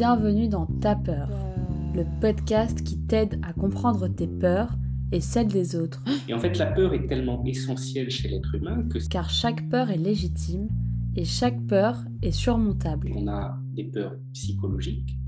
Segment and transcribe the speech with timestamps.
[0.00, 1.28] bienvenue dans Ta peur,
[1.94, 4.70] le podcast qui t'aide à comprendre tes peurs
[5.12, 6.02] et celles des autres.
[6.26, 8.98] Et en fait, la peur est tellement essentielle chez l'être humain que...
[9.10, 10.68] Car chaque peur est légitime
[11.16, 13.12] et chaque peur est surmontable.
[13.14, 15.18] On a des peurs psychologiques,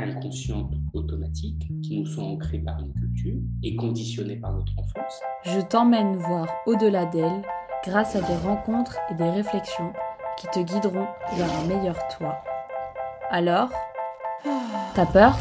[0.00, 5.20] inconscientes, automatiques, qui nous sont ancrées par une culture et conditionnées par notre enfance.
[5.44, 7.42] Je t'emmène voir au-delà d'elles
[7.84, 9.92] grâce à des rencontres et des réflexions
[10.36, 11.06] qui te guideront
[11.36, 12.38] vers un meilleur toi.
[13.30, 13.70] Alors,
[14.94, 15.36] t'as peur?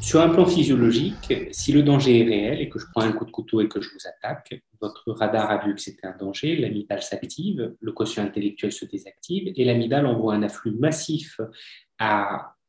[0.00, 3.24] Sur un plan physiologique, si le danger est réel et que je prends un coup
[3.24, 6.56] de couteau et que je vous attaque, votre radar a vu que c'était un danger,
[6.56, 11.40] l'amygdale s'active, le quotient intellectuel se désactive et l'amygdale envoie un afflux massif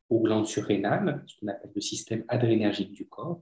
[0.10, 3.42] aux glandes surrénales, ce qu'on appelle le système adrénergique du corps.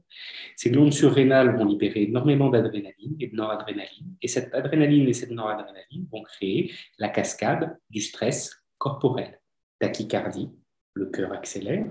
[0.56, 5.32] Ces glandes surrénales vont libérer énormément d'adrénaline et de noradrénaline, et cette adrénaline et cette
[5.32, 9.40] noradrénaline vont créer la cascade du stress corporel,
[9.80, 10.50] tachycardie,
[10.94, 11.86] le cœur accélère.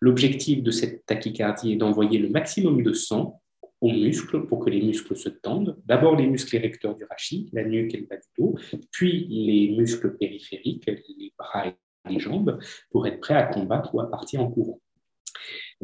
[0.00, 3.40] L'objectif de cette tachycardie est d'envoyer le maximum de sang
[3.80, 5.80] aux muscles pour que les muscles se tendent.
[5.86, 8.56] D'abord les muscles érecteurs du rachis, la nuque et le bas du dos,
[8.90, 11.74] puis les muscles périphériques, les bras et
[12.08, 12.58] les jambes
[12.90, 14.80] pour être prêt à combattre ou à partir en courant.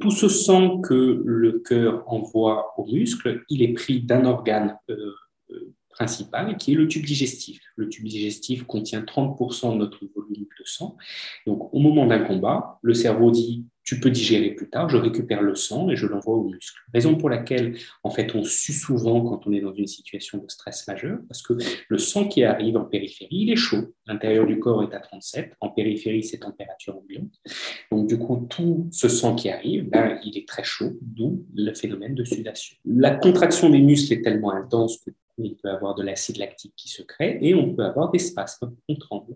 [0.01, 5.13] Tout ce sang que le cœur envoie aux muscles, il est pris d'un organe euh,
[5.51, 7.61] euh, principal qui est le tube digestif.
[7.77, 10.97] Le tube digestif contient 30% de notre volume sang.
[11.47, 15.41] Donc au moment d'un combat, le cerveau dit tu peux digérer plus tard, je récupère
[15.41, 16.79] le sang et je l'envoie aux muscles.
[16.93, 20.45] Raison pour laquelle, en fait, on sue souvent quand on est dans une situation de
[20.47, 21.55] stress majeur, parce que
[21.89, 23.95] le sang qui arrive en périphérie, il est chaud.
[24.07, 27.33] L'intérieur du corps est à 37, en périphérie, c'est température ambiante.
[27.91, 31.73] Donc, du coup, tout ce sang qui arrive, ben, il est très chaud, d'où le
[31.73, 32.77] phénomène de sudation.
[32.85, 35.13] La contraction des muscles est tellement intense que
[35.45, 38.75] il peut avoir de l'acide lactique qui se crée et on peut avoir des spasmes,
[38.89, 39.35] on tremble.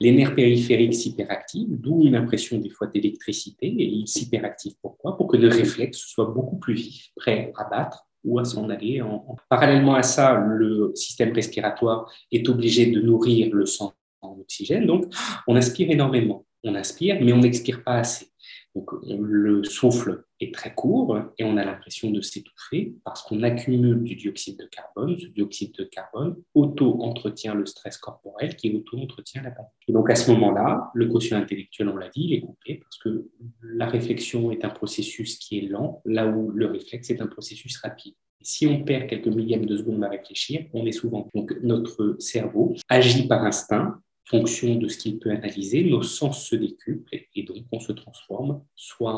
[0.00, 3.66] Les nerfs périphériques s'hyperactivent, d'où une impression des fois d'électricité.
[3.66, 5.16] Et ils s'hyperactivent pourquoi?
[5.16, 9.00] Pour que le réflexe soit beaucoup plus vif, prêt à battre ou à s'en aller.
[9.02, 9.36] En...
[9.48, 14.86] Parallèlement à ça, le système respiratoire est obligé de nourrir le sang en oxygène.
[14.86, 15.12] Donc,
[15.46, 16.44] on inspire énormément.
[16.62, 18.28] On inspire, mais on n'expire pas assez.
[18.74, 24.02] Donc, le souffle est très court et on a l'impression de s'étouffer parce qu'on accumule
[24.02, 25.16] du dioxyde de carbone.
[25.16, 29.70] Ce dioxyde de carbone auto-entretient le stress corporel qui auto-entretient la panique.
[29.86, 32.98] Et donc, à ce moment-là, le quotient intellectuel, on l'a dit, il est coupé parce
[32.98, 33.28] que
[33.62, 37.76] la réflexion est un processus qui est lent, là où le réflexe est un processus
[37.78, 38.14] rapide.
[38.40, 41.28] Et si on perd quelques millièmes de seconde à réfléchir, on est souvent.
[41.32, 46.56] Donc, notre cerveau agit par instinct fonction de ce qu'il peut analyser, nos sens se
[46.56, 49.14] décuplent et donc on se transforme soit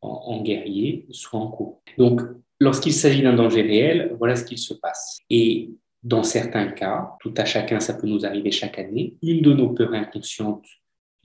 [0.00, 1.82] en, guerrier, soit en courant.
[1.98, 2.22] Donc,
[2.58, 5.18] lorsqu'il s'agit d'un danger réel, voilà ce qu'il se passe.
[5.28, 5.70] Et
[6.02, 9.70] dans certains cas, tout à chacun, ça peut nous arriver chaque année, une de nos
[9.70, 10.66] peurs inconscientes,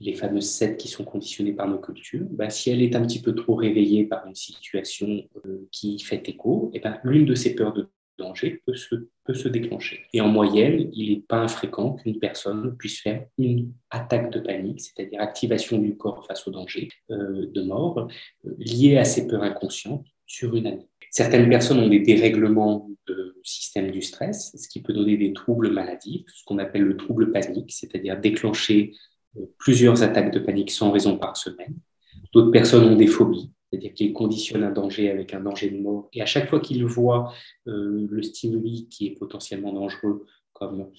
[0.00, 3.22] les fameuses sept qui sont conditionnées par nos cultures, ben, si elle est un petit
[3.22, 7.54] peu trop réveillée par une situation euh, qui fait écho, et ben, l'une de ces
[7.54, 7.88] peurs de
[8.18, 8.94] danger peut se,
[9.24, 10.06] peut se déclencher.
[10.12, 14.80] Et en moyenne, il n'est pas infréquent qu'une personne puisse faire une attaque de panique,
[14.80, 18.08] c'est-à-dire activation du corps face au danger euh, de mort,
[18.46, 20.88] euh, liée à ces peurs inconscientes sur une année.
[21.10, 25.70] Certaines personnes ont des dérèglements de système du stress, ce qui peut donner des troubles
[25.70, 28.92] maladifs, ce qu'on appelle le trouble panique, c'est-à-dire déclencher
[29.36, 31.76] euh, plusieurs attaques de panique sans raison par semaine.
[32.32, 36.08] D'autres personnes ont des phobies, c'est-à-dire qu'il conditionne un danger avec un danger de mort.
[36.12, 37.34] Et à chaque fois qu'il voit
[37.66, 40.92] euh, le stimuli qui est potentiellement dangereux, comme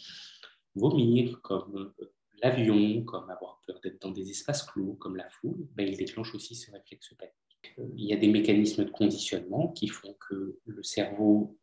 [0.75, 2.11] vomir, comme euh,
[2.43, 6.35] l'avion, comme avoir peur d'être dans des espaces clos, comme la foule, ben, il déclenche
[6.35, 7.33] aussi ce réflexe panique.
[7.79, 11.57] Euh, il y a des mécanismes de conditionnement qui font que le cerveau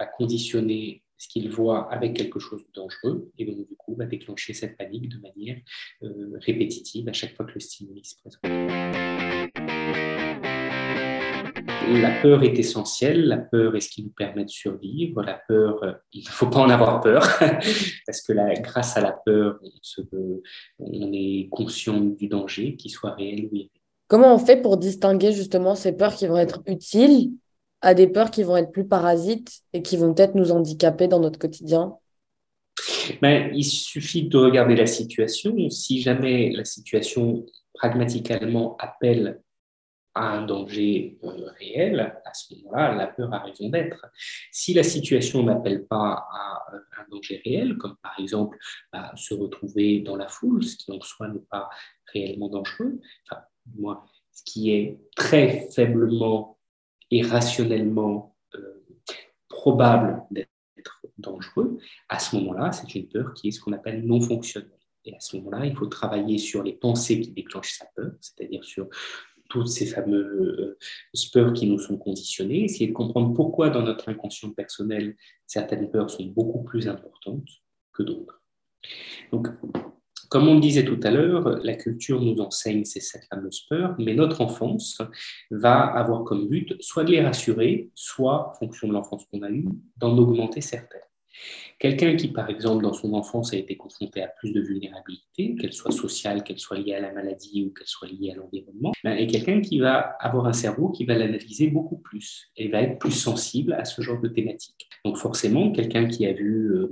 [0.00, 4.06] va conditionner ce qu'il voit avec quelque chose de dangereux et donc du coup va
[4.06, 5.60] déclencher cette panique de manière
[6.40, 8.42] répétitive à chaque fois que le stimuli se présente
[11.88, 13.26] la peur est essentielle.
[13.26, 15.22] La peur est ce qui nous permet de survivre.
[15.22, 17.22] La peur, euh, il ne faut pas en avoir peur,
[18.06, 19.58] parce que grâce à la peur,
[20.78, 23.70] on, est conscient du danger, qu'il soit réel ou irréel.
[24.08, 27.30] Comment on fait pour distinguer justement ces peurs qui vont être utiles
[27.80, 31.20] à des peurs qui vont être plus parasites et qui vont peut-être nous handicaper dans
[31.20, 31.96] notre quotidien?
[33.20, 35.56] Ben, Il suffit de regarder la situation.
[35.70, 39.40] Si jamais la situation pragmatiquement appelle
[40.14, 44.06] à un danger euh, réel, à ce moment-là, la peur a raison d'être.
[44.50, 48.58] Si la situation n'appelle pas à euh, un danger réel, comme par exemple
[48.92, 51.70] bah, se retrouver dans la foule, ce qui en soi n'est pas
[52.12, 53.42] réellement dangereux, enfin,
[53.74, 56.58] moi, ce qui est très faiblement
[57.10, 58.84] et rationnellement euh,
[59.48, 60.50] probable d'être
[61.18, 64.70] dangereux, à ce moment-là, c'est une peur qui est ce qu'on appelle non fonctionnelle.
[65.04, 68.64] Et à ce moment-là, il faut travailler sur les pensées qui déclenchent sa peur, c'est-à-dire
[68.64, 68.88] sur
[69.52, 70.78] toutes ces fameux
[71.34, 75.14] peurs qui nous sont conditionnés, essayer de comprendre pourquoi dans notre inconscient personnel,
[75.46, 77.48] certaines peurs sont beaucoup plus importantes
[77.92, 78.42] que d'autres.
[79.30, 79.48] Donc,
[80.30, 83.94] comme on le disait tout à l'heure, la culture nous enseigne ces sept fameuses peurs,
[83.98, 85.02] mais notre enfance
[85.50, 89.50] va avoir comme but soit de les rassurer, soit, en fonction de l'enfance qu'on a
[89.50, 91.11] eue, d'en augmenter certaines.
[91.78, 95.72] Quelqu'un qui, par exemple, dans son enfance a été confronté à plus de vulnérabilité, qu'elle
[95.72, 99.16] soit sociale, qu'elle soit liée à la maladie ou qu'elle soit liée à l'environnement, ben,
[99.16, 102.98] est quelqu'un qui va avoir un cerveau qui va l'analyser beaucoup plus et va être
[102.98, 104.88] plus sensible à ce genre de thématiques.
[105.04, 106.90] Donc forcément, quelqu'un qui a vu euh,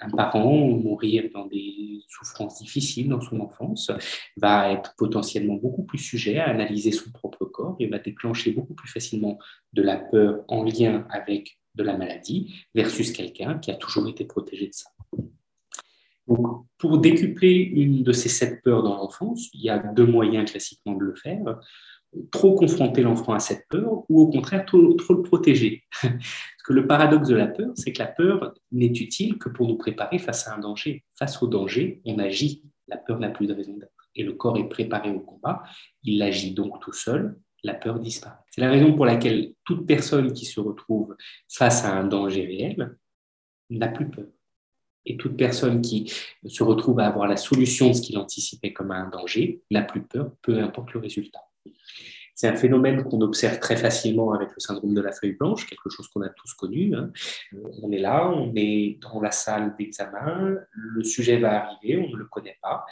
[0.00, 3.90] un parent mourir dans des souffrances difficiles dans son enfance
[4.36, 8.74] va être potentiellement beaucoup plus sujet à analyser son propre corps et va déclencher beaucoup
[8.74, 9.38] plus facilement
[9.72, 14.24] de la peur en lien avec de la maladie versus quelqu'un qui a toujours été
[14.24, 14.90] protégé de ça.
[16.26, 20.50] Donc, pour décupler une de ces sept peurs dans l'enfance, il y a deux moyens
[20.50, 21.60] classiquement de le faire.
[22.30, 25.82] Trop confronter l'enfant à cette peur ou au contraire trop, le protéger.
[26.00, 26.14] Parce
[26.64, 29.76] que le paradoxe de la peur, c'est que la peur n'est utile que pour nous
[29.76, 31.04] préparer face à un danger.
[31.18, 32.62] Face au danger, on agit.
[32.86, 34.10] La peur n'a plus de raison d'être.
[34.14, 35.62] Et le corps est préparé au combat.
[36.04, 38.36] Il agit donc tout seul la peur disparaît.
[38.50, 41.16] C'est la raison pour laquelle toute personne qui se retrouve
[41.48, 42.96] face à un danger réel
[43.70, 44.26] n'a plus peur.
[45.06, 46.10] Et toute personne qui
[46.46, 50.02] se retrouve à avoir la solution de ce qu'il anticipait comme un danger n'a plus
[50.02, 51.40] peur, peu importe le résultat.
[52.34, 55.88] C'est un phénomène qu'on observe très facilement avec le syndrome de la feuille blanche, quelque
[55.88, 56.94] chose qu'on a tous connu.
[56.94, 57.12] Hein.
[57.54, 62.10] Euh, on est là, on est dans la salle d'examen, le sujet va arriver, on
[62.10, 62.84] ne le connaît pas.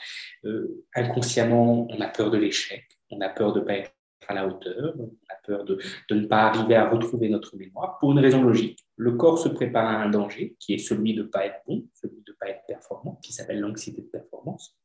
[0.44, 3.92] Euh, inconsciemment, on a peur de l'échec, on a peur de ne pas être
[4.28, 5.78] à la hauteur, on a peur de,
[6.10, 8.78] ne pas arriver à retrouver notre mémoire, pour une raison logique.
[8.96, 11.86] Le corps se prépare à un danger, qui est celui de ne pas être bon,
[11.94, 14.76] celui de ne pas être performant, qui s'appelle l'anxiété de performance.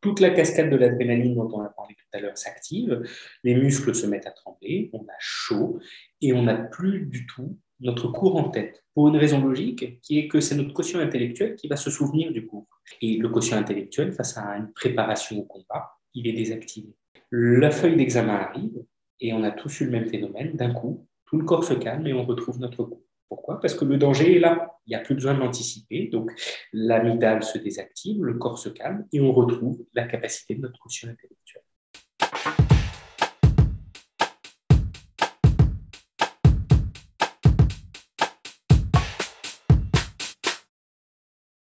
[0.00, 3.02] Toute la cascade de l'adrénaline dont on a parlé tout à l'heure s'active,
[3.42, 5.80] les muscles se mettent à trembler, on a chaud,
[6.20, 10.18] et on n'a plus du tout notre cours en tête, pour une raison logique, qui
[10.18, 12.66] est que c'est notre quotient intellectuel qui va se souvenir du cours.
[13.00, 16.97] Et le quotient intellectuel, face à une préparation au combat, il est désactivé
[17.30, 18.84] la feuille d'examen arrive
[19.20, 20.56] et on a tous eu le même phénomène.
[20.56, 23.04] D'un coup, tout le corps se calme et on retrouve notre goût.
[23.28, 23.60] Pourquoi?
[23.60, 24.78] Parce que le danger est là.
[24.86, 26.08] Il n'y a plus besoin de l'anticiper.
[26.08, 26.30] Donc,
[26.72, 31.10] l'amygdale se désactive, le corps se calme et on retrouve la capacité de notre quotient
[31.10, 31.57] intellectuel.